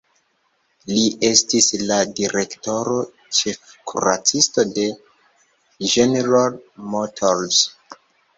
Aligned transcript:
Li 0.91 1.01
estis 1.27 1.67
la 1.91 1.97
direktoro, 2.19 2.95
ĉefkuracisto 3.41 4.65
de 4.79 4.87
General 5.93 6.59
Motors. 6.97 7.63